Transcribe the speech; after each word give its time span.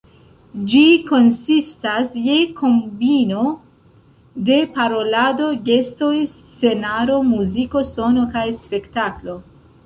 Ĝi 0.69 0.83
konsistas 1.09 2.15
je 2.27 2.37
kombino 2.61 3.43
de 4.47 4.57
parolado, 4.79 5.51
gestoj, 5.69 6.15
scenaro, 6.33 7.19
muziko, 7.35 7.85
sono 7.93 8.25
kaj 8.35 8.49
spektaklo. 8.65 9.39